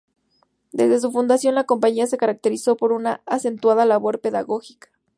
[0.71, 4.89] Desde su fundación la compañía se caracterizó por una acentuada labor pedagógica.